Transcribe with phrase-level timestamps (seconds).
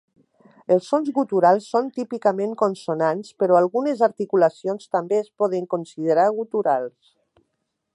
[0.75, 7.17] Els sons guturals són típicament consonants, però algunes articulacions també es poden considerar guturals.